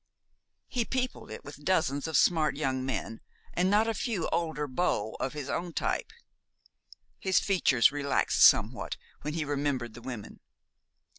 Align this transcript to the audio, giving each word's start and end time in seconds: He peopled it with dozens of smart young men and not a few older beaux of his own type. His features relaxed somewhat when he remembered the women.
He 0.67 0.83
peopled 0.83 1.29
it 1.29 1.43
with 1.45 1.63
dozens 1.63 2.07
of 2.07 2.17
smart 2.17 2.57
young 2.57 2.83
men 2.83 3.21
and 3.53 3.69
not 3.69 3.87
a 3.87 3.93
few 3.93 4.27
older 4.29 4.65
beaux 4.65 5.15
of 5.19 5.33
his 5.33 5.47
own 5.47 5.73
type. 5.73 6.11
His 7.19 7.39
features 7.39 7.91
relaxed 7.91 8.41
somewhat 8.43 8.97
when 9.21 9.35
he 9.35 9.45
remembered 9.45 9.93
the 9.93 10.01
women. 10.01 10.39